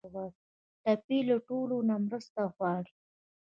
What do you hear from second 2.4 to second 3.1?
غواړي.